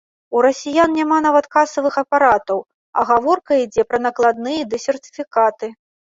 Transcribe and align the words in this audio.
У 0.37 0.39
расіян 0.43 0.89
няма 0.99 1.17
нават 1.25 1.45
касавых 1.55 1.99
апаратаў, 2.03 2.59
а 3.01 3.03
гаворка 3.09 3.53
ідзе 3.65 3.85
пра 3.91 3.99
накладныя 4.05 4.61
ды 4.71 4.75
сертыфікаты! 4.85 5.69